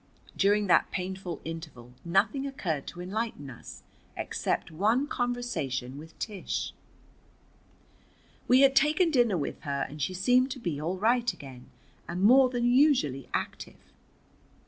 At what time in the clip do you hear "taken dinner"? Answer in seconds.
8.75-9.37